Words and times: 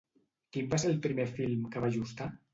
Quin 0.55 0.71
va 0.71 0.79
ser 0.85 0.89
el 0.93 0.97
primer 1.03 1.27
film 1.37 1.69
que 1.77 1.87
va 1.87 1.93
ajustar? 1.97 2.33